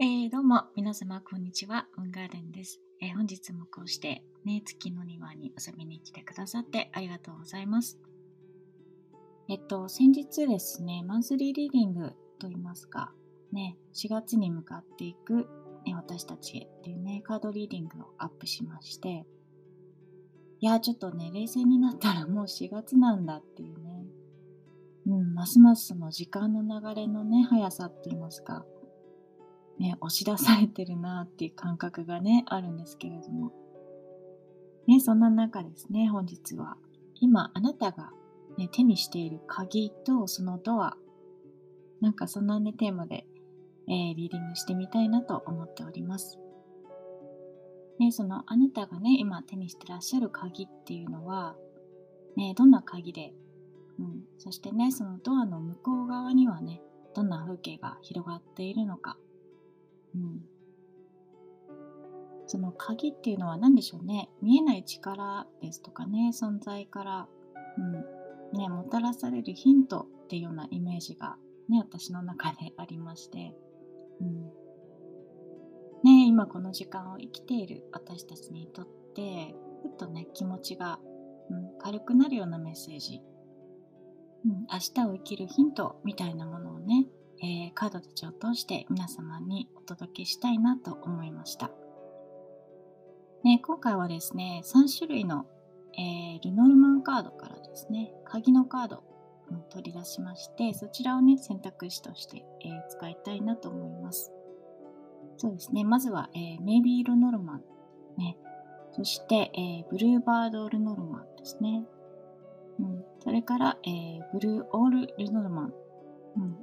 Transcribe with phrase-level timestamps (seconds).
[0.00, 1.88] えー、どうも、皆様、こんにちは。
[1.96, 7.98] ウンガーデンです、えー、本日もこうして、ね、月の庭に遊びに来てくださってありがとうございます。
[9.48, 13.12] えっと、先日ですね、マンスリーリーディングといいますか、
[13.50, 15.48] ね、4月に向かっていく、
[15.84, 19.26] ね、私たちへっていうね、カードリーディングをアップしまして、
[20.60, 24.06] いや、ちょっとね、冷静になったらもう4月なんだっていうね、
[25.08, 28.64] うん、ますますその時間の流れのね、速さって言いますか、
[29.78, 33.52] ね、押し出されてるなっていう感覚がね、あるんですけれども。
[34.86, 36.76] ね、そんな中ですね、本日は、
[37.20, 38.10] 今あなたが、
[38.56, 40.96] ね、手にしている鍵とそのドア、
[42.00, 43.26] なんかそんなね、テーマで、
[43.86, 46.38] えー、リーディングしてみたいなと思っております。
[47.98, 51.56] ね、そのあなたがね、今手にしてらっしゃる鍵っていうのは、
[52.36, 53.32] ね、どんな鍵で、
[53.98, 56.80] うん、そしてね、そのドアの向こう側にはね、
[57.14, 59.18] どんな風景が広がっているのか、
[60.14, 60.40] うん、
[62.46, 64.30] その鍵っていうのは何でしょうね。
[64.40, 66.30] 見えない力ですとかね。
[66.32, 67.28] 存在から、
[67.76, 68.58] うん。
[68.58, 71.36] ね、もたらされるヒントっていうようなイメージが、
[71.68, 73.54] ね、私の中でありまして、
[74.20, 74.68] うん。
[76.04, 81.00] ね、今この時間を生きている私たちにとってふっとね気持ちが、
[81.50, 83.20] うん、軽くなるようなメッセージ、
[84.44, 87.06] うん、明日を生きるヒントみたいなものをね
[87.42, 91.70] えー、カードたちを通して皆様にお届けしたいなと思いました。
[93.44, 95.46] ね、今回はですね、3種類の、
[95.96, 99.02] えー、ルノルマンカードからですね、鍵のカードを
[99.70, 104.32] 取り出しまして、そちらをね、選択肢として、えー、使いたいなと思います。
[105.36, 107.62] そうですね、まずは、えー、メイビールノルマン、
[108.16, 108.36] ね、
[108.92, 111.84] そして、え、ブルーバードルノルマンですね。
[112.80, 115.74] うん、それから、え、ブルーオールルノルマン、
[116.36, 116.56] うん、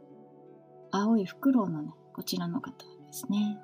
[0.95, 3.59] 青いフクロウのね、こちらの方ですね。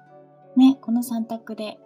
[0.57, 1.79] ね、この3択で、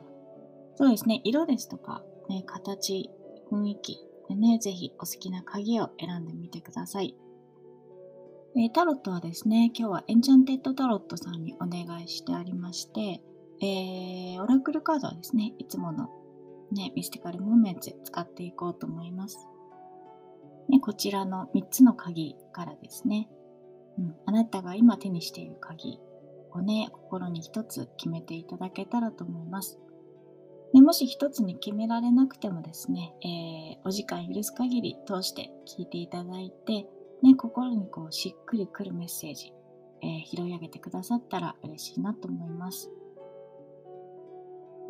[0.75, 3.11] そうですね、色ですとか、ね、形、
[3.51, 7.15] 雰囲気でね、ぜひお好きな鍵を選んでみてください。
[8.57, 13.21] えー、タロットはですね、今日はエンチャンテッドタロットさんにお願いしてありまして、
[13.61, 16.09] えー、オラクルカードはですね、いつもの、
[16.71, 19.47] ね、ミスティカルムーメンツ使っていこうと思います。
[20.69, 23.29] ね、こちらの3つの鍵からですね、
[23.97, 25.99] うん、あなたが今手にしている鍵
[26.51, 29.79] をね、心に一つ決めていただけたらと思います。
[30.73, 36.85] でもし一つに決められなくてもですね、えー、お時間許す限り通して聞いていただいて、
[37.23, 39.53] ね、心にこうしっくりくるメッセージ、
[40.01, 42.91] えー、拾い上げてくださったら嬉しいなと思います。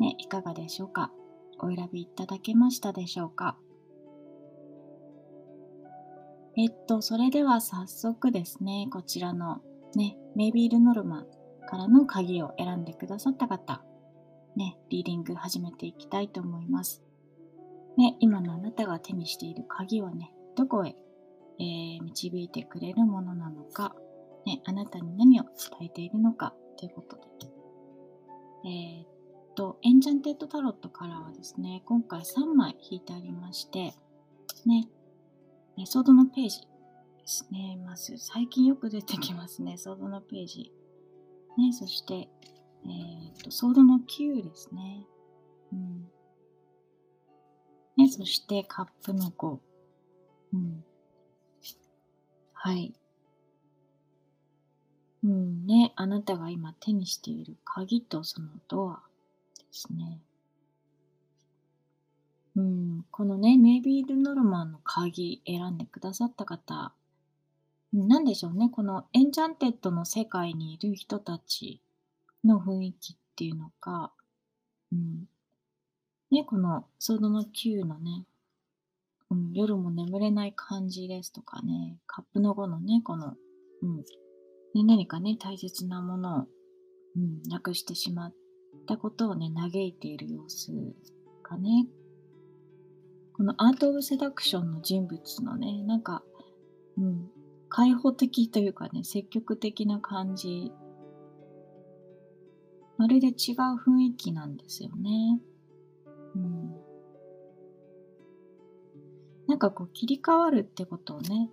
[0.00, 1.12] ね、いかがでしょうか？
[1.60, 3.56] お選びいただけましたでしょうか？
[6.58, 9.60] えっと、それでは早速ですね、こちらの
[9.94, 11.24] ね、メイビールノルマ
[11.68, 13.82] からの鍵を選んでくださった方、
[14.56, 17.02] ね、リーディング始めていきたいと思います。
[17.98, 20.96] ね、今のあなたが手にしている鍵はね、どこへ、
[21.58, 23.94] えー、導いてくれるものなのか、
[24.46, 27.22] ね、あなたに何を伝えているのかということで。
[28.68, 29.08] えー、っ
[29.54, 33.94] と、エンチャンテッドタロットからはですね、今回3枚引いてありまして、
[34.64, 34.88] ね、
[35.76, 36.66] メソードのページで
[37.26, 37.78] すね。
[37.84, 39.76] まず、最近よく出てきますね。
[39.76, 40.72] ソードのページ。
[41.58, 45.06] ね、そして、えー、と、ソードの9ですね。
[45.72, 46.08] うん。
[47.96, 49.58] ね、そして、カップの5。
[50.54, 50.84] うん。
[52.52, 52.94] はい。
[55.24, 59.02] うんね、あなたが今手にしている鍵とそのドア
[59.58, 60.20] ですね。
[62.56, 66.94] うん、このね、 Maybe Lenormand の鍵選んでくださった方、
[67.92, 71.80] なんでしょうね、この Enchanted の世界にいる人たち
[72.44, 74.12] の雰囲気っていうのか、
[74.90, 75.28] うん、
[76.30, 78.24] ね、このソードの9のね、
[79.30, 83.34] うん、夜も眠れない感じですとかね、カップの5のね、この、
[83.82, 84.04] うん、ね、
[84.84, 86.46] 何かね、大切なものを、
[87.16, 88.34] うん、なくしてしまっ
[88.86, 90.72] たことをね、嘆いている様子
[91.42, 91.86] がね、
[93.36, 96.22] このアート・オブ・セダクションの人物のね、なんか、
[96.96, 97.28] うん、
[97.68, 100.72] 開放的というかね、積極的な感じ、
[102.96, 103.34] まるで違う
[103.76, 105.38] 雰囲気なんですよね。
[106.34, 106.74] うん。
[109.48, 111.50] なんかこう切り替わるってことをね、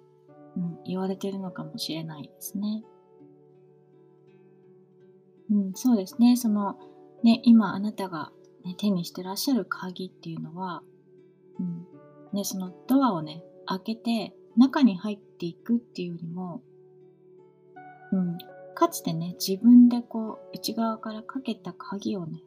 [0.55, 2.85] うん、言われてるのかもしれないですね。
[5.51, 6.37] うん、そうですね。
[6.37, 6.77] その、
[7.23, 8.31] ね、今あなたが、
[8.63, 10.81] ね、手にしてらっしゃる鍵っていうのは、
[11.59, 11.87] うん、
[12.33, 16.61] ね、そのドアをね、開けて中に入っていくっていうよりも、
[18.11, 18.37] うん、
[18.75, 22.43] かつてね、自分でこう、内側からかけた鍵をね、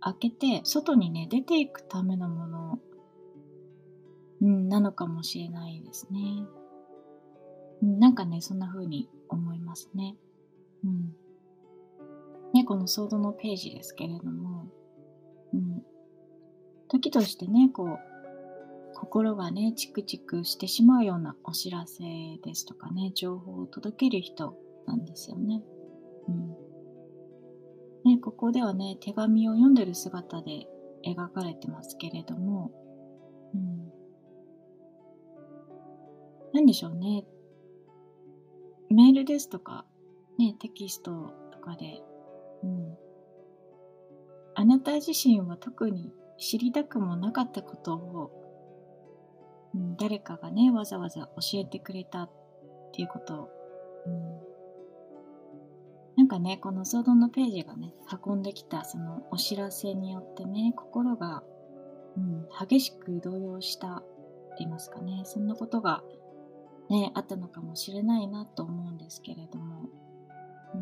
[0.00, 2.78] 開けて、外にね、出ていくためのもの、
[4.42, 6.20] うん、なのかもしれないですね。
[7.82, 10.16] うん、なんかね、そんな風に思いますね。
[10.84, 11.14] うん。
[12.52, 14.66] ね、このソードのページですけれども、
[15.52, 15.82] うん。
[16.88, 18.09] 時としてね、こう、
[19.00, 22.04] 心がね、チクチクしてしまうようなお知らせ
[22.44, 24.54] ですとかね、情報を届ける人
[24.86, 25.62] なんですよね。
[26.28, 26.48] うん。
[28.04, 30.66] ね、ここではね、手紙を読んでる姿で
[31.02, 32.72] 描かれてますけれども、
[33.54, 33.90] うん。
[36.52, 37.24] 何でしょうね。
[38.90, 39.86] メールですとか、
[40.38, 42.02] ね、テキストとかで、
[42.62, 42.98] うん。
[44.56, 48.39] あなた自身は特に知りたくもなかったことを、
[49.74, 52.30] うん、誰かがね、わざわざ教えてくれたっ
[52.92, 53.34] ていうこと。
[53.34, 53.48] を、
[54.06, 54.40] うん、
[56.16, 57.94] なんかね、この相談のページがね、
[58.24, 61.42] 運んできたそのお知らせによってね、心が、
[62.16, 64.06] うん、激しく動揺したって
[64.60, 66.02] 言いますかね、そんなことが
[66.90, 69.88] ね、あったのかもしれないなと思うんですけれども、
[70.74, 70.78] う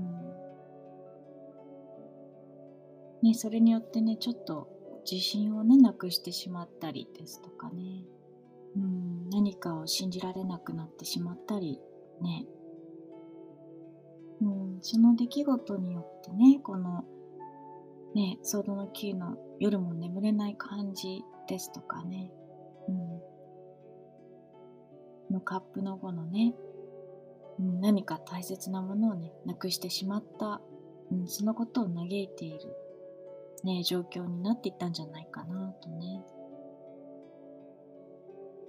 [3.27, 4.69] ん、ね、それによってね、ちょっと
[5.11, 8.05] 自信をね、なくしてしまったりですとかね、
[9.39, 11.81] 何かを信じられなくなってしまったり、
[12.21, 12.45] ね、
[14.41, 14.49] う
[14.79, 17.05] ん、その出来事によってね、この、
[18.17, 22.33] ね、ソードの9の夜も眠れない感じですとかね、
[22.89, 22.93] う
[25.31, 26.57] ん、のカップの5のね、
[27.61, 30.61] うん、何か大切なものをね、なくしてしまった、
[31.13, 32.59] うん、そのことを嘆いている、
[33.63, 36.25] ね、状況になっていったんじゃないかなとね、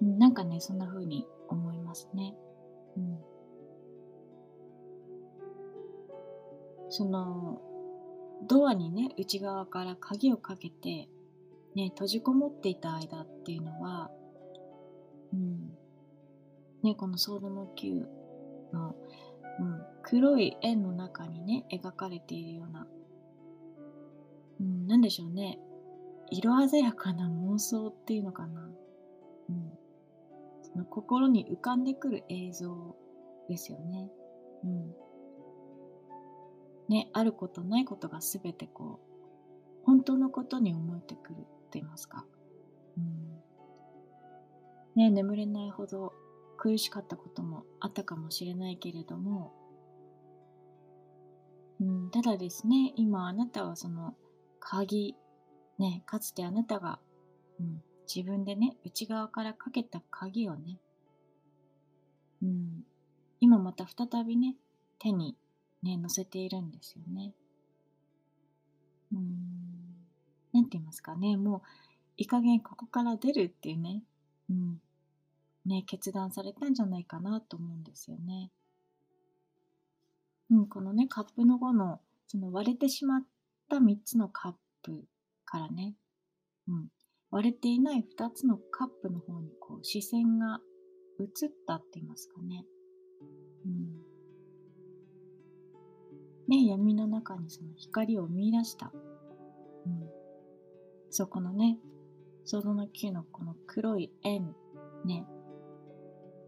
[0.01, 2.36] なんかね、そんな風に思いますね。
[2.98, 3.19] うん、
[6.90, 7.62] その、
[8.48, 11.10] ドアにね、内側から鍵をかけて、
[11.75, 14.10] ね、閉じこもっていた間っていうのは、
[15.34, 15.78] うん、
[16.81, 18.07] ね、このソードの9
[18.74, 18.95] の、
[19.60, 22.88] うん、黒い円の中にね、描かれているような、
[24.62, 25.60] うん、なんでしょうね、
[26.31, 28.69] 色鮮やかな妄想っていうのかな。
[29.50, 29.78] うん、
[30.74, 32.95] その心に浮かんでくる映像
[33.48, 34.10] ですよね。
[34.63, 34.95] うん。
[36.89, 42.25] ね、あることないことがすべてこう、本当のことに思えてくると言いますか？
[42.98, 43.39] うん。
[44.95, 46.13] ね、眠れないほど
[46.57, 49.54] 苦しかったこともあったかもしれないけれども、
[51.80, 54.16] うん、ただですね、今あなたはその
[54.60, 55.16] 鍵、
[55.77, 57.00] ね、かつてあなたが、
[57.60, 57.81] うん、
[58.13, 60.79] 自分でね、内側からかけた鍵をね、
[62.41, 62.83] うん、
[63.39, 64.56] 今また再びね、
[64.97, 65.38] 手に
[65.83, 67.33] ね、乗せているんですよね。
[69.13, 69.19] うん、
[70.53, 71.61] なんて言いますかね、もう
[72.17, 74.03] いい加減ここから出るっていうね、
[74.50, 74.81] うん、
[75.65, 78.51] ね、決断されたんじゃないかなと思うんですよね。
[80.51, 83.23] うん、このね、カップの5の、その割れてしまっ
[83.69, 85.06] た3つのカップ
[85.45, 85.95] からね、
[86.67, 86.88] うん、
[87.31, 90.62] 割れていない2つのカップの方にこう視線が
[91.20, 92.66] 移ったって言いますかね。
[93.66, 94.00] うん。
[96.48, 98.92] ね、闇の中にその光を見出した。
[99.86, 100.09] うん。
[101.12, 101.78] そこのね、
[102.45, 104.56] ソードの9のこの黒い円、
[105.06, 105.26] ね、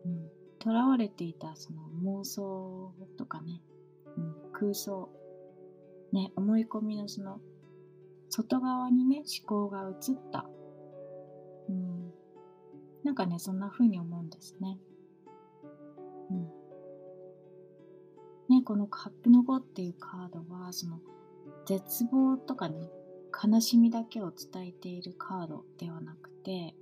[0.05, 3.61] うん囚われていたその妄想とかね、
[4.15, 5.09] うん、空想、
[6.13, 7.39] ね、思い込みのその
[8.29, 10.45] 外側にね、思考が移った。
[11.71, 12.13] うん、
[13.03, 14.77] なんかね、そんな風に思うんですね。
[16.29, 16.43] うん。
[18.49, 20.99] ね、このカップの5っていうカードは、その
[21.65, 22.89] 絶望とかね、
[23.43, 26.75] 悲しみだけを伝えているカードではなくて、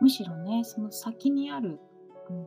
[0.00, 1.78] むしろね、その先にある
[2.30, 2.46] うん、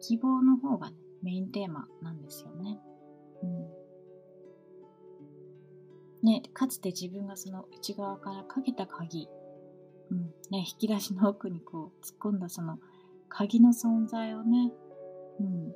[0.00, 2.80] 希望の方が、ね、メインテーマなんですよね。
[3.42, 3.46] う
[6.26, 9.28] ん、ね、かつて自分がその内側からかけた鍵、
[10.10, 12.78] うんね、引き出しの奥にこう突っ込んだその
[13.28, 14.72] 鍵の存在をね、
[15.38, 15.72] うん、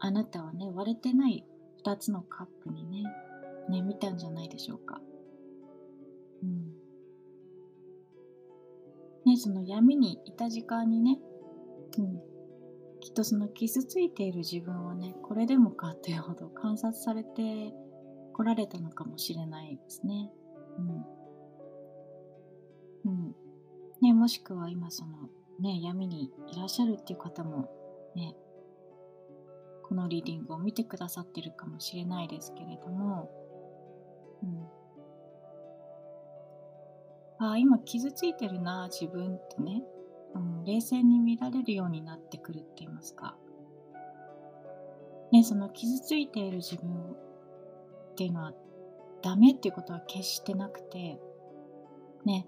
[0.00, 1.44] あなたはね、割れてない
[1.84, 3.04] 2つのカップにね、
[3.68, 5.00] ね、見たんじゃないでしょうか。
[6.42, 6.72] うん。
[9.26, 11.18] ね、その闇にいた時間にね、
[11.98, 12.20] うん、
[13.00, 17.72] きっとその傷ついている自分をね、これでもかっていうほど観察されて
[18.32, 20.30] こられたのかもしれないですね。
[20.78, 21.13] うん。
[23.04, 23.34] うん。
[24.00, 25.28] ね、もしくは今その
[25.60, 27.68] ね、闇にいらっしゃるっていう方も
[28.16, 28.34] ね、
[29.82, 33.30] このリーディングを見てくださってるかもしれないですけれども、
[34.42, 34.46] う
[37.44, 39.82] ん、あ今傷ついてるな自分ってね、
[40.34, 43.36] うん、冷静に見られるようになってくるって言いますか、
[45.32, 48.52] ね、その傷ついている自分っていうのは
[49.22, 51.18] ダメっていうことは決してなくて
[52.24, 52.46] ね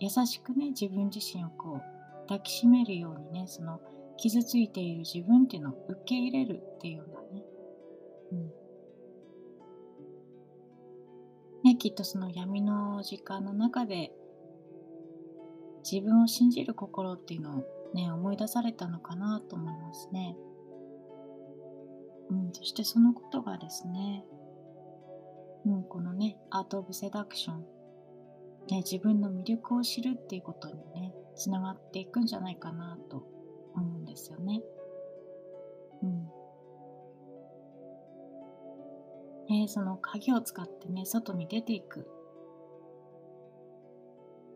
[0.00, 3.80] 優しくね自分自身をこう抱きしめるようにねその
[4.16, 7.44] 傷ついている自分っていうのを受け入れるっていうようなね,、
[8.32, 8.50] うん、
[11.64, 14.12] ねきっとその闇の時間の中で
[15.90, 17.64] 自分を信じる心っていうのを
[17.94, 20.36] ね思い出されたのかなと思いますね。
[22.30, 24.24] うん、そしてそのことがですね、
[25.66, 27.64] うん、このねアート・オブ・セダクション
[28.70, 33.26] ね、自分の魅力を知るっていうことにね、つながっていくんじゃないかなと
[33.74, 34.62] 思うんですよね。
[36.02, 36.28] うん。
[39.48, 42.08] ね、その鍵を使ってね、外に出ていく。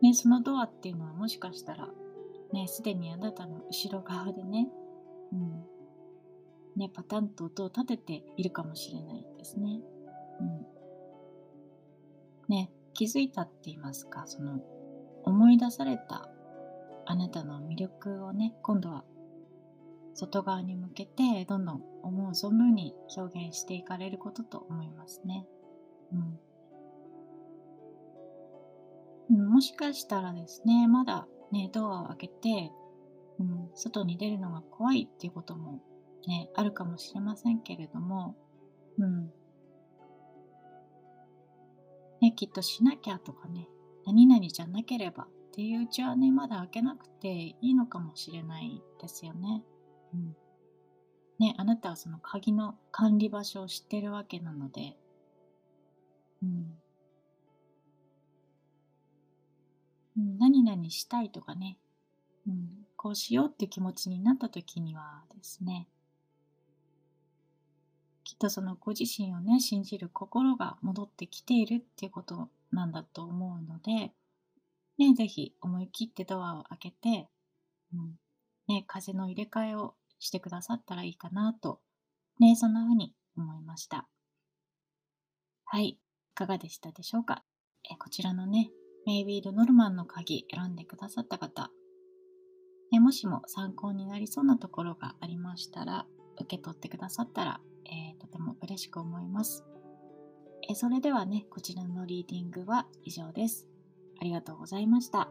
[0.01, 1.89] ね、そのドアっていうのはもしかしたら、
[2.53, 4.69] ね、すでにあなたの後ろ側でね、
[5.33, 5.65] うん。
[6.77, 9.81] ね、パタンと音を立てているかもしれないですね。
[10.39, 10.65] うん。
[12.47, 14.59] ね、気づいたって言いますかその
[15.23, 16.29] 思い出された
[17.05, 19.03] あなたの魅力をね今度は
[20.15, 25.45] 外側に向けてどんどん思う存分に表現していかれることと思いますね。
[29.29, 32.71] うん、もしかしたらですねまだねドアを開けて、
[33.39, 35.81] うん、外に出るのが怖いっていうことも
[36.27, 38.35] ねあるかもしれませんけれども、
[38.97, 39.31] うん、
[42.21, 43.67] ね、きっとしなきゃとかね、
[44.05, 49.63] 何々じゃなければっていううちはね、まだ開けなくていいのかもしれないですよね。
[50.13, 50.35] うん。
[51.39, 54.97] ね、あなたはその鍵の管理場所を知ってるわけなので、
[56.41, 56.77] うん。
[60.39, 61.77] 何々したいとかね、
[62.47, 65.87] うん、こうしようっていう気持ちになった時にはですね、
[68.25, 74.11] きっとそのご自身をね信じる心が戻ってきているっていうことなんだと思うので、
[74.97, 77.29] ね、ぜひ思い切ってドアを開けて、
[77.93, 78.19] うん
[78.67, 81.79] ね、風の入れ替えをしてくださったらいいかなと、
[82.39, 84.07] ね、そんな風に思いました。
[85.65, 85.99] はい、い
[86.33, 87.43] かがでしたでしょうか？
[87.89, 88.71] えこちらのね、
[89.05, 91.69] メイビード・ノルマンの鍵選んでくださった方、
[92.91, 99.63] ね、もしも参考になりそうなところがありましたら、受け取ってくださったらえー、とても嬉しく思います、
[100.69, 103.67] えー、それではね、こちらのリーディングは以上です。
[104.19, 105.29] ありがとうございました。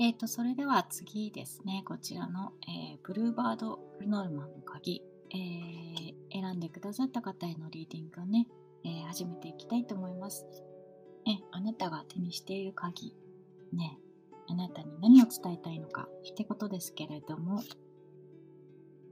[0.00, 5.02] えっ、ー、と、それでは次ですね、こちらの、えー、 Blue Bird Lenormand の鍵、
[5.32, 8.46] えー、選んでくださった方へのリーディングをね、
[8.84, 10.46] えー、始めていきたいと思います。
[11.26, 13.12] え、あなたが手にしている鍵、
[13.72, 13.98] ね、
[14.46, 17.60] あなたに何を伝えたいのかってことですけれども、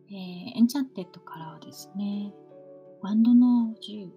[0.08, 0.16] えー、
[0.56, 2.32] Enchanted からはですね、
[3.02, 4.08] ワンドの10、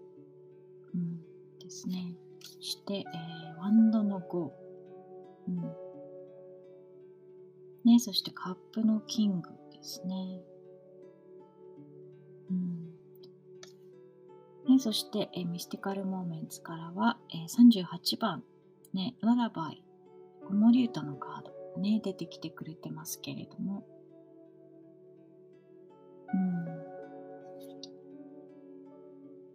[0.93, 1.19] うん、
[1.60, 2.15] ですね。
[2.41, 4.51] そして、えー、ワンドの5、
[5.48, 5.62] うん。
[7.86, 10.41] ね、そしてカップのキングですね。
[12.50, 12.89] うん。
[14.67, 18.43] ね、そして、えー、ミスティカルモーメンツからは、えー、38番、
[18.93, 19.84] ね、ララバイ、
[20.48, 23.86] 子守歌のカードね、出てきてくれてますけれども、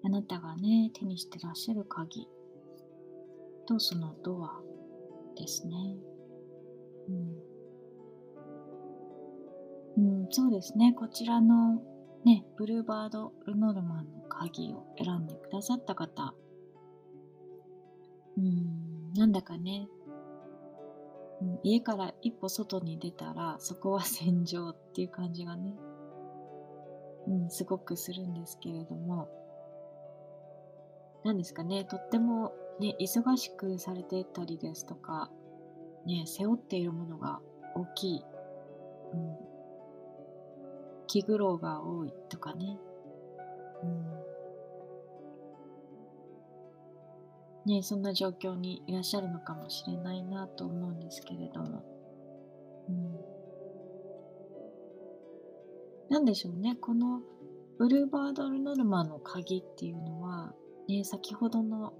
[0.02, 2.28] あなたがね、手にしてらっしゃる鍵
[3.66, 4.60] とそのドア
[5.36, 5.74] ですね。
[7.08, 7.44] うん。
[9.96, 10.92] うん、そうですね。
[10.92, 11.80] こちらの
[12.24, 16.34] ね、ブルーバード・ルノルマンの鍵を選んでくださった方。
[18.36, 19.88] うん、なんだかね、
[21.40, 25.72] うん、家から一歩外に出たらそこは戦場っていう感じがね
[27.26, 29.28] うん、すごくするんですけれども、
[31.24, 35.30] 何ですかね、とっても、ね、忙しくされていたりですとか、
[36.06, 37.40] ね、背負っているものが
[37.74, 38.24] 大きい、
[39.14, 39.36] うん、
[41.06, 42.78] 気苦労が多いとかね、
[43.82, 44.04] うん、
[47.76, 51.82] ね、そんな状況にいらっしゃるのかもしれないなと思うんですけれども、
[52.88, 53.33] うん。
[56.10, 57.22] なんでしょうね、この
[57.78, 60.54] ブルーバードルノルマンの鍵っていうのは、
[60.88, 61.94] ね、先ほどの、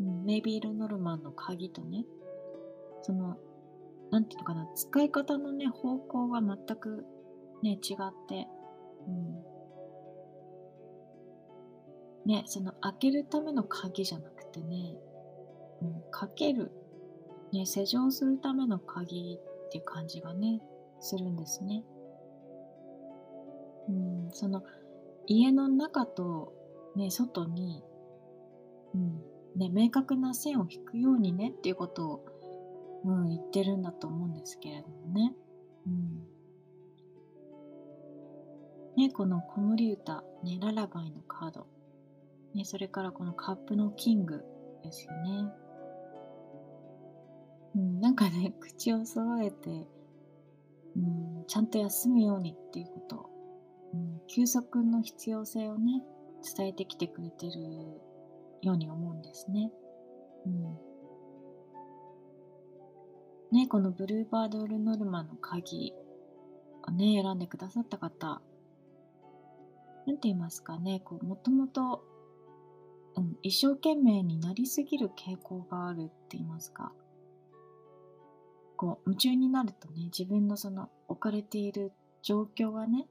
[0.00, 2.04] うん、メイビールノルマンの鍵とね、
[3.02, 3.36] その、
[4.10, 7.06] なんていうのかな、使い方のね、方向が全く
[7.62, 8.48] ね、違って、
[9.06, 9.50] うん。
[12.26, 14.94] ね、その開けるための鍵じゃなくてね、
[15.82, 16.70] うん、かける、
[17.52, 20.60] ね、施錠するための鍵っていう感じがね、
[21.00, 21.84] するんですね。
[23.90, 24.62] うん、その
[25.26, 26.52] 家の中と、
[26.96, 27.82] ね、外に、
[28.94, 29.22] うん
[29.56, 32.24] ね、明確な線を引くようにねっていうことを、
[33.04, 35.34] うん、言ってるんだと思うんですけれどもね。
[35.86, 36.26] うん
[38.96, 41.66] ね、この子守歌、ね、ララバイのカード、
[42.54, 44.44] ね、それからこのカップのキング
[44.82, 45.52] ですよね。
[47.76, 49.88] うん、なんかね、口を揃えて、
[50.96, 53.29] うん、ちゃんと休むようにっていうこと、
[53.92, 56.02] うん、休息の必要性をね、
[56.56, 57.52] 伝えてきてくれてる
[58.62, 59.70] ように思うんですね。
[60.46, 60.90] うん。
[63.52, 65.92] ね、このブルーバードルノルマの鍵
[66.86, 68.40] をね、選んでくださった方、
[70.06, 72.04] なんて言いますかね、こう、もともと、
[73.16, 76.92] うん、一生懸命になりすぎる傾向があるって言いますか、
[78.76, 81.92] こう、夢中になるとね、自分のその置かれている
[82.22, 83.08] 状況がね、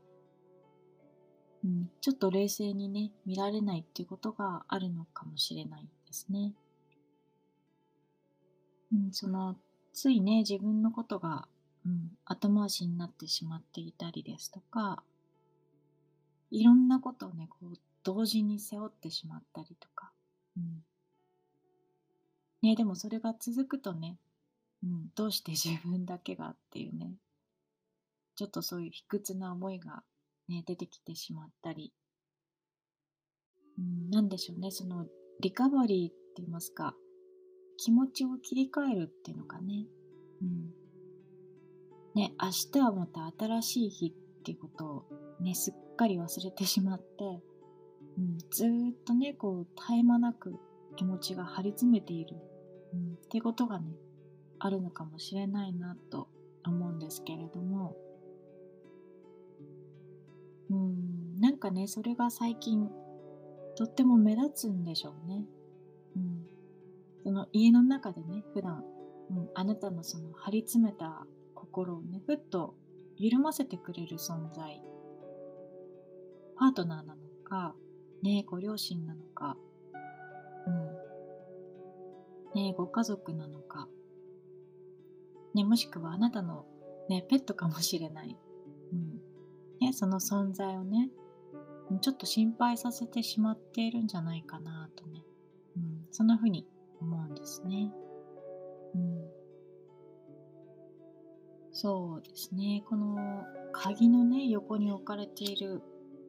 [1.64, 6.54] うん、ちょっと冷静にね、見られないっていうことがあるのかもしれないですね。
[8.94, 9.56] うん、その、
[9.94, 11.48] ついね、自分のことが、
[11.86, 15.04] うん、後回しになってしまっていたりですとか、
[16.52, 17.74] いろんなことをね、こう、
[18.04, 20.12] 同時に背負ってしまったりとか。
[20.58, 20.84] うん。
[22.62, 24.18] ね、でもそれが続くとね、
[24.84, 27.14] うん、どうして自分だけがっていうね、
[28.36, 30.04] ちょっとそういう卑屈な思いが
[30.50, 31.94] ね、出てきてしまったり、
[33.78, 35.06] うん、なんでしょうね、その
[35.40, 36.96] リカバリーって言いますか、
[37.78, 39.86] 気持ちを切り替えるっていうのがね、
[40.42, 40.74] うん。
[42.16, 45.06] ね、明日はまた新しい日っていうことを
[45.40, 47.06] ね、すっかり忘れてしまって、
[48.18, 50.56] うん、ずっとね、こう、絶え間なく
[50.98, 52.36] 気持ちが張り詰めている、
[52.94, 53.94] うん、っていうことがね、
[54.60, 56.28] あるのかもしれないなと
[56.66, 57.96] 思うんですけれども、
[60.70, 62.90] うん、なんかね、それが最近、
[63.76, 65.46] とっても目立つんでしょうね。
[66.16, 66.46] うん。
[67.24, 68.84] その家の中でね、普段、
[69.30, 72.76] うん、あなたのその張り詰めた心をね、ふっと
[73.18, 74.82] 緩ませてくれる存在
[76.60, 77.74] パートナーなのか、
[78.22, 79.56] ねご両親なのか、
[82.54, 82.62] うん。
[82.62, 83.88] ねご家族なのか、
[85.54, 86.66] ねもしくはあなたの
[87.08, 88.38] ね、ペットかもしれない。
[89.80, 91.10] ね、その存在をね、
[92.02, 95.24] ちょっと心配させてしまっているんじゃないかなとね、
[95.76, 96.68] うん、そんな風に
[97.02, 97.92] 思うんですね。
[98.96, 99.40] うん。
[101.72, 102.84] そうですね。
[102.88, 105.82] この鍵のね、横に置かれている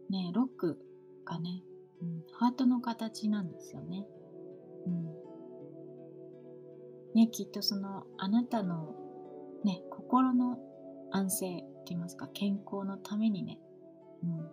[0.09, 0.79] ね、ロック
[1.25, 1.63] がね、
[2.03, 4.07] うん、ハートの形なんですよね。
[4.87, 5.05] うん。
[7.15, 8.95] ね、きっとそのあなたの
[9.65, 10.59] ね、心の
[11.11, 13.59] 安静言いますか、健康のためにね、
[14.23, 14.49] うん、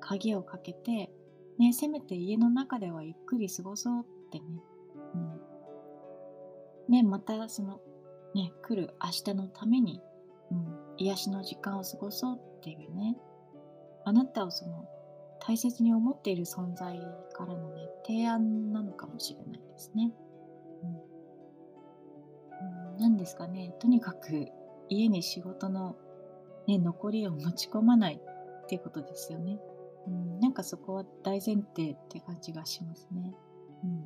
[0.00, 1.10] 鍵をかけて、
[1.58, 4.44] ね、せめて家の中ではゆっくり過ごそうってね、
[5.14, 6.92] うん。
[6.92, 7.80] ね、またその、
[8.34, 10.00] ね、来る明日のために、
[10.50, 13.16] うん、癒しの時間を過ごそうっていうね、
[14.04, 14.86] あなたをその
[15.40, 16.98] 大切に思っている存在
[17.32, 20.12] からのね、提案なのかもしれないですね。
[20.82, 20.86] う
[22.96, 22.98] ん。
[22.98, 24.46] 何ですかね、とにかく
[24.88, 25.96] 家に仕事の、
[26.66, 28.20] ね、残りを持ち込まない
[28.64, 29.58] っていうことですよね。
[30.06, 33.34] うん、なんかそこは大前提って感じがしますね。
[33.84, 34.04] うん。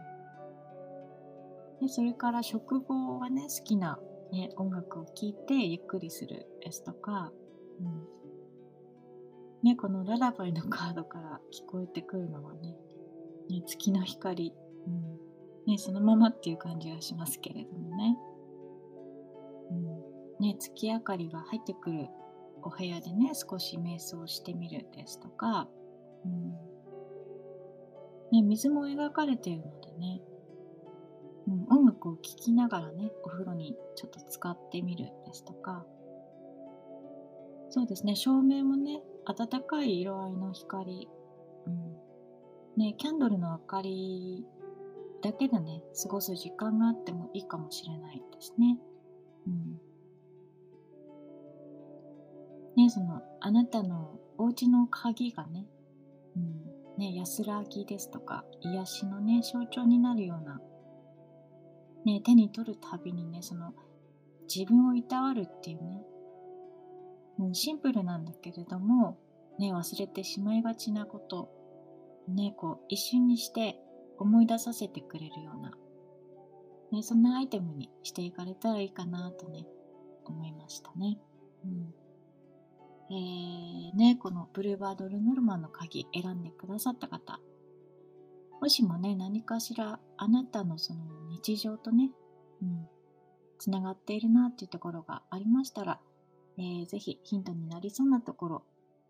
[1.80, 3.98] でそれから食後はね、好きな、
[4.32, 7.32] ね、音楽を聴いてゆっくりするですとか、
[7.80, 8.06] うん、
[9.62, 12.76] ね、このララバイのカードから聞こえてくるのはね、
[13.48, 14.54] ね月の光、
[14.86, 15.28] うん
[15.66, 18.16] ね、そのままっていう感じがしますけれどもね。
[19.70, 20.08] うん
[20.40, 22.08] ね、月明かりが入ってくる
[22.62, 25.68] お部屋でね、少し瞑想してみるですとか、
[26.24, 26.50] うん。
[28.30, 30.20] ね、水も描かれているのでね、
[31.46, 35.86] うん、音楽を聴きながらね、お風呂にちょっと使ってみるですとか、
[37.70, 41.08] そうですね、照明もね、暖かい色合いの光、
[41.66, 41.96] うん、
[42.76, 44.44] ね、キャンドルの明かり
[45.22, 48.78] だけでね、過ごす時間があってもいいかもしれないですね。
[49.46, 49.87] うん。
[52.90, 55.66] その、あなたのお家の鍵がね、
[56.36, 60.60] うん、ね、安らぎですとか、癒しのね、象徴になるような、
[62.04, 63.72] ね、手に取るたびにね、その、
[64.52, 66.02] 自分をいたわるっていうね、
[67.38, 69.18] うん、シンプルなんだけれども、
[69.58, 71.50] ね、忘れてしまいがちなこと、
[72.28, 73.76] ね、こう一瞬にして
[74.18, 75.72] 思い出させてくれるような、
[76.92, 79.66] ね、そんなアイテムにしていかれたらいいかなとね、
[80.24, 81.18] 思いましたね。
[81.64, 81.94] うん
[83.10, 87.40] えー、ね、このブルーバードルノルマンの鍵選んでくださった方、
[88.60, 92.10] もしもね、何かしらあなたのその日常とね、
[92.60, 92.88] うん、
[93.58, 96.00] つながっているなっていうところがありましたら、
[96.58, 98.62] えー、ぜひヒントになりそうなところ、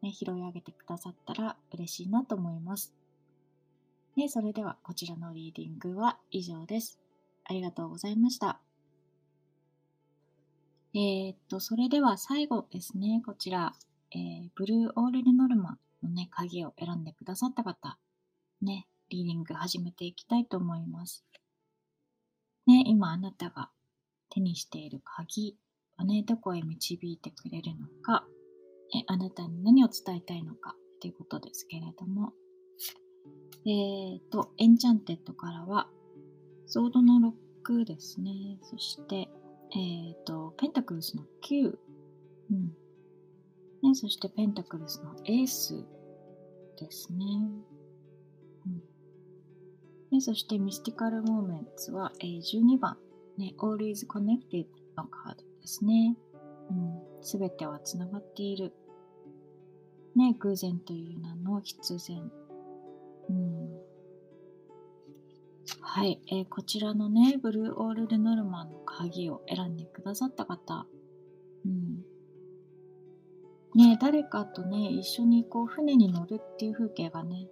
[0.03, 2.95] ね、拾い上げてくださったら嬉しいなと思います。
[4.17, 7.01] ね、それではこちらのリーディングは以上です。
[7.45, 8.61] ありがとうございました。
[10.95, 13.75] えー、っと、それでは最後ですね、こちら、
[14.13, 17.99] えー、ブルーオール・レノルマのね、鍵を選んでくださった方、
[18.63, 21.25] ね、リーディング始めていきたいと思います。
[22.67, 23.71] ね、今あなたが
[24.31, 25.57] 手にしている鍵
[25.97, 28.25] はね、どこへ導いてくれるのか、
[28.95, 32.33] えあなたに何を伝えたいのかということですけれども、
[33.67, 35.89] えっ、ー、と、 Enchanted からは、
[36.67, 37.33] ソードの
[37.65, 38.59] 6ですね。
[38.63, 39.29] そして、
[39.75, 41.77] えっ、ー、と、ペンタクルスの9。
[42.51, 42.73] うん。
[43.83, 45.85] ね、そしてペンタクルスのエース
[46.79, 47.25] ですね。
[48.67, 48.83] うん。
[50.11, 52.97] ね、そして Mystical Moments は、えー、12番、
[53.37, 56.17] ね、Always Connected のカードですね。
[57.23, 58.73] す、べ、てはつながっている。
[60.15, 62.31] ね、偶然という名の必然。
[63.29, 63.69] うん、
[65.81, 70.87] はい、えー、こちらのね、ブルーオール・ルノルマンの鍵を選んでくださった方。
[71.65, 72.03] うん、
[73.79, 77.47] ね、誰かとね、一緒にこう船に乗るっていう風景がね、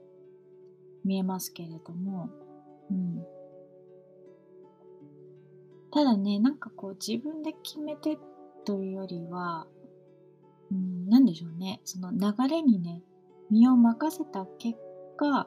[1.05, 2.31] 見えますけれども、
[2.91, 3.25] うん。
[5.93, 8.19] ただね、なんかこう自分で決めて
[8.65, 9.69] というよりは、
[10.73, 13.05] うん、なんでしょうね、その流れにね、
[13.49, 14.77] 身を任せた結
[15.17, 15.47] 果、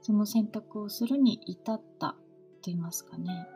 [0.00, 2.16] その選択をするに至ったと
[2.64, 3.46] 言いますかね。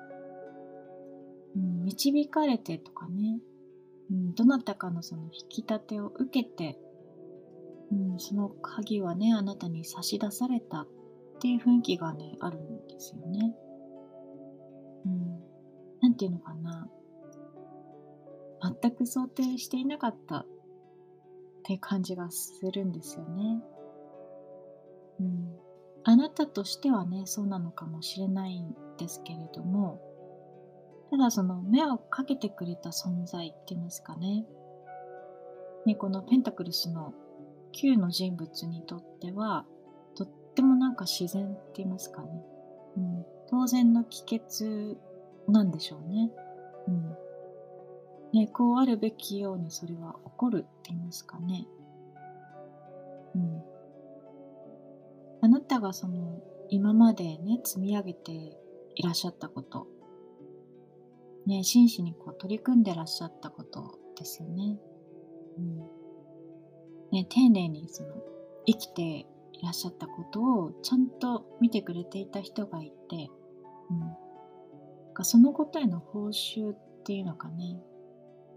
[1.57, 3.41] うん、導かれてとかね、
[4.11, 6.79] うん、どなたかのその引き立てを受けて、
[7.91, 10.89] うん、その鍵はね、あなたに差し出されたっ
[11.41, 13.55] ていう雰囲気がね、あるんですよね。
[15.05, 15.41] うん、
[16.01, 16.89] なていうのかな。
[18.81, 20.47] 全く想定していなかったっ
[21.63, 23.61] て感じがするんですよね。
[25.21, 25.57] うん、
[26.05, 30.01] あなたとしてはね、そうなのかもしれないんですけれども、
[31.11, 34.45] ただその目をかけてくれた存在って言いますかね。
[35.87, 37.15] ね、このペンタクルスの
[37.73, 39.65] 9の人物にとっては、
[40.17, 42.29] とってもなんか自然って言いますかね。
[42.97, 44.97] うん、当然の帰結
[45.49, 46.31] なんでしょうね。
[46.89, 47.17] うん。
[48.33, 51.67] ね、こうあるべきようにそれは起こるって言いますかね。
[53.35, 53.63] うん。
[55.43, 58.33] あなたがその今までね、積み上げて
[58.97, 59.87] いらっしゃったこと、
[61.47, 64.79] ね、真摯にこう取り組んでらっしゃったことですよね。
[65.59, 65.79] うん。
[67.13, 68.11] ね、丁寧にその
[68.67, 69.27] 生きてい
[69.63, 73.29] らっしゃったことをちゃんと見てくれていた人がいて、
[73.91, 75.25] うん。
[75.25, 77.79] そのことへの報酬っていうのかね、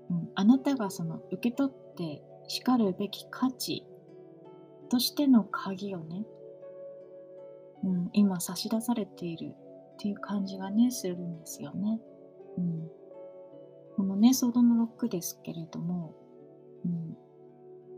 [0.10, 3.86] うん、あなたがその受け取ってしかるべき価値
[4.90, 6.26] としての鍵をね、
[7.84, 9.54] うん、今差し出されている
[9.94, 12.00] っていう感じがね、するんですよね。
[13.96, 16.16] このね、ソードのロックですけれども、
[16.86, 17.18] うん、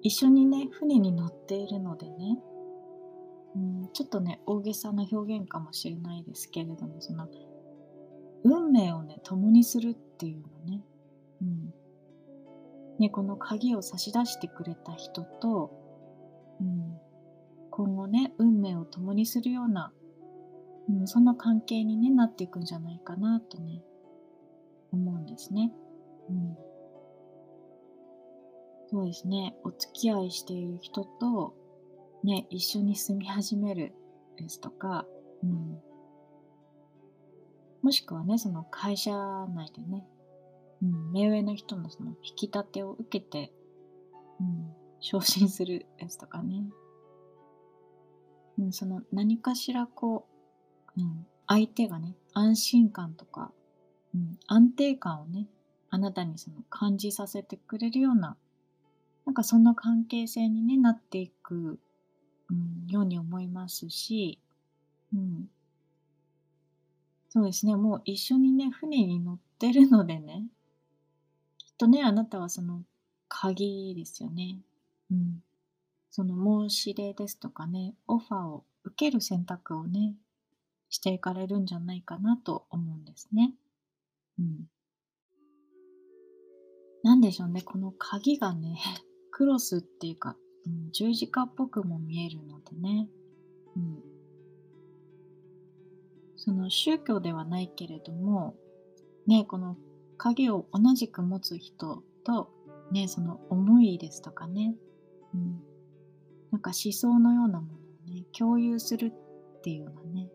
[0.01, 2.39] 一緒にね、船に乗っているのでね、
[3.55, 7.27] うん、ちょっとね、大げさな表現かもしれないですけれども、その、
[8.43, 10.83] 運命をね、共にするっていうのね、
[11.41, 11.73] うん、
[12.97, 15.71] ね、この鍵を差し出してくれた人と、
[16.59, 16.97] うん、
[17.69, 19.91] 今後ね、運命を共にするような、
[20.89, 23.83] うん、そんな関係に、ね、なっていくんじゃないかなとね、
[24.91, 25.71] 思うんですね。
[26.29, 26.57] うん、
[28.89, 31.53] そうですね、お付き合いしている人と、
[32.23, 33.93] ね、一緒に住み始める
[34.37, 35.05] ですとか、
[35.43, 35.79] うん、
[37.81, 39.11] もしくはね、その会社
[39.55, 40.05] 内でね、
[40.81, 43.51] うん、目上の人のその引き立てを受けて、
[44.39, 46.63] うん、昇進するですとかね、
[48.59, 50.27] うん、その何かしらこ
[50.95, 53.51] う、うん、相手がね、安心感とか、
[54.13, 55.47] うん、安定感をね、
[55.89, 58.37] あなたにその感じさせてくれるような、
[59.25, 61.79] なんかそんな関係性に、ね、なっていく、
[62.49, 64.39] うん、ように思いますし、
[65.13, 65.49] うん、
[67.29, 70.45] そうですね、もう一緒にね、船に乗ってるのでね
[71.57, 72.83] きっ、とね、あなたはその
[73.29, 74.59] 鍵ですよね。
[75.09, 75.41] うん。
[76.09, 80.15] その申し出ですとかね、オファーを受ける選択をね、
[80.89, 83.53] していかれるんじゃないかなと思うんですね。
[84.41, 84.65] うん。
[87.03, 88.77] なんでしょうね、この鍵がね、
[89.31, 93.09] クロスっていうか、うん、十字架っぽくも見えるのでね、
[93.75, 94.03] うん。
[96.35, 98.55] その宗教ではないけれども、
[99.27, 99.77] ね、この
[100.17, 102.51] 鍵を同じく持つ人と、
[102.91, 104.75] ね、その思いですとかね、
[105.33, 105.63] うん、
[106.51, 110.29] なんか思想のようなものをね、共有するっていうようなね、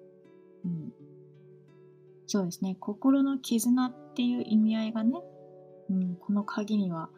[2.27, 5.21] そうですね、心の絆っていう意味合いがね、
[5.91, 7.09] うん、この鍵には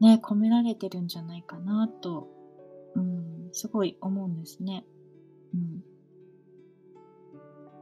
[0.00, 2.28] ね、込められてるんじゃないかなと、
[2.94, 4.84] うん、すごい思うんですね。
[5.54, 5.84] うん。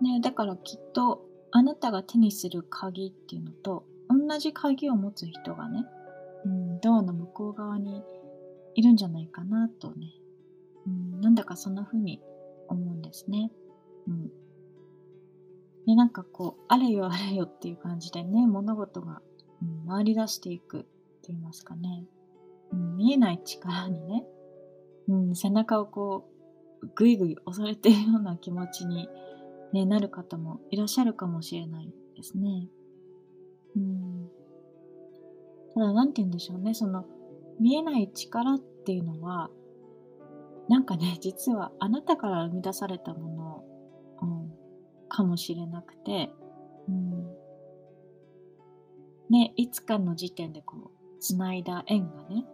[0.01, 5.87] ね、だからきっとあなたが手にする鍵っていうのと同じ鍵を持つ人がね、
[6.45, 8.03] うん、ドアの向こう側に
[8.75, 10.13] いるんじゃないかなとね、
[10.87, 12.21] うん、なんだかそんな風に
[12.69, 13.51] 思うんですね。
[14.07, 14.31] うん。
[15.87, 19.23] で、なんかこう、あれよあれよっていう感じでね、物事が、
[19.63, 20.89] うん、回り出していくって
[21.29, 22.05] 言いますかね。
[22.73, 24.25] うん、見えない力にね、
[25.09, 26.29] うん、背中をこ
[26.83, 29.09] う、ぐいぐい押されているような気持ちに、
[29.73, 32.69] ね、なる方もいらっしゃるかもしれないですね。
[33.77, 34.29] うん。
[35.75, 37.05] ただ、なんて言うんでしょうね、その、
[37.61, 39.51] 見えない力っていうのは、
[40.69, 43.46] なんかね、実はあなたから生み出されたもの、
[45.09, 46.31] かもしれなくて、
[46.89, 47.27] うん、
[49.31, 52.45] ね、いつかの時点でこう、つないだ縁がね、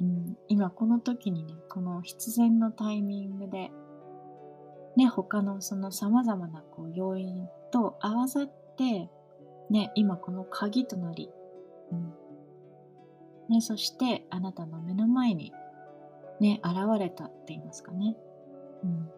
[0.00, 3.70] うん、今この時にね、この必然のタイミングで、
[4.96, 9.08] ね、他のその様々なこう要因と合わさって、
[9.70, 11.30] ね、今この鍵となり、
[11.92, 12.12] うん。
[13.48, 15.52] ね、そしてあなたの目の前に
[16.40, 18.16] ね、現れたって言いますかね。
[18.82, 19.08] うん。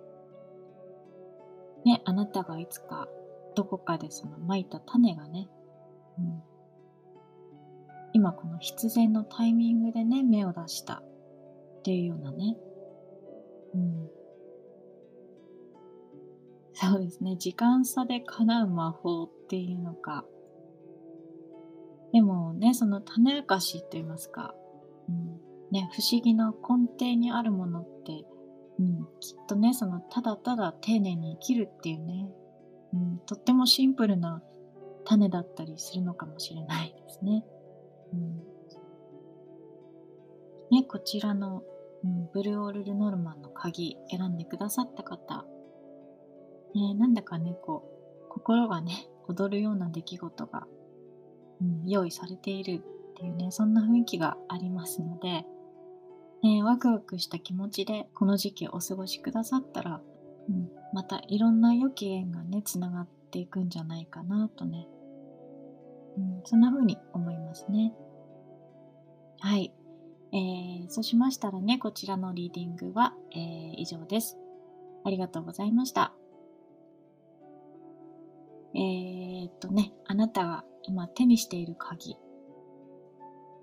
[1.85, 3.09] ね、あなたがいつか
[3.55, 5.49] どこかでその蒔いた種がね、
[6.18, 6.42] うん、
[8.12, 11.03] 今この必然のタイミングでね、芽を出した
[11.79, 12.57] っていうようなね、
[13.75, 14.11] うん。
[16.75, 20.25] そうですね、時間差で叶う魔法っていうのか、
[22.12, 24.55] でもね、その種明かしと言いますか、
[25.09, 25.40] うん、
[25.73, 28.25] ね、不思議な根底にあるものって、
[28.79, 32.29] うん、きっとね、そのただただ丁寧に生きるっていうね、
[32.93, 34.43] うん、とってもシンプルな
[35.05, 37.45] 種だったりするのかもしれないですね。
[38.13, 38.37] うん、
[40.71, 41.63] ね、こちらの、
[42.03, 45.45] うん、ブルーオール・ルノルマンの鍵選んでくださった方、
[46.75, 47.85] ね、なんだかね、こ
[48.27, 50.67] う、心がね、踊るような出来事が
[51.61, 52.83] うん、用意されている
[53.13, 55.45] っていうね、そんな雰囲気がありますので、
[56.44, 60.02] ね、ワクワクした気持ちでこの時期お過ごしくださったら、
[60.46, 64.87] うん、またいろんな良き縁がね、つながっていくんじゃないかなとね、
[66.18, 67.94] うん、そんな風に思いますね。
[69.40, 69.72] はい。
[70.35, 74.37] えー、そうしましたらね、こちらのリーディングは、えー、以上です。
[75.07, 76.12] ありがとうございました。
[78.74, 82.18] えー、っとね、あなたが今手にしている鍵。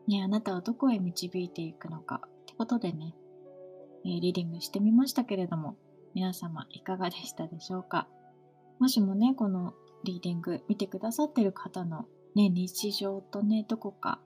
[0.08, 2.22] ね、あなたはどこへ導いていくのか
[2.62, 3.16] ことでね、
[4.06, 5.78] えー、リーディングしてみましたけれども、
[6.14, 8.08] 皆様いかがでしたでしょうか？
[8.78, 14.20] もしもね、このリーディング見てくださってる方のね、日常とね、どこか、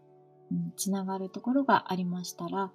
[0.52, 2.74] うん、つながるところがありましたら、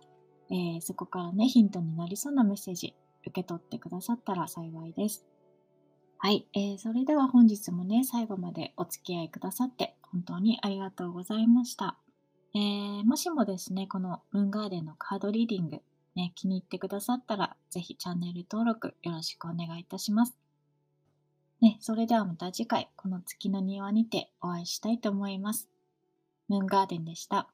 [0.51, 2.95] えー、そこからね、ヒントになりそうなメッセージ
[3.27, 5.27] 受け取ってくださったら幸いです。
[6.17, 11.99] はい、えー、それでは本日もね、最後までお付き合いくださって本当にありがとうございました。
[12.53, 15.83] えー、もしもですね、このムーンガーデンのカードリーディング、
[16.17, 20.37] ね、気に入ってくださったら、ぜひチャンネル登録よろしくお願いいたします。
[21.61, 25.69] ね、それではまた次回、この月の庭にてお会いしたいと思います。
[26.49, 27.49] ムーンガーデンでした。